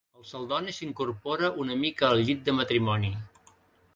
[0.19, 3.15] El Celdoni s'incorpora una mica al llit de matrimoni.